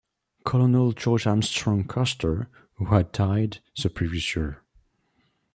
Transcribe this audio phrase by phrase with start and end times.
[0.43, 4.63] Colonel George Armstrong Custer, who had died the previous year.